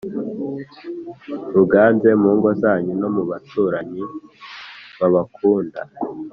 ruganze 1.55 2.09
mu 2.21 2.29
ngo 2.37 2.49
zanyu 2.61 2.93
no 3.01 3.09
mubaturanyu 3.15 4.05
babakunda 4.99 5.81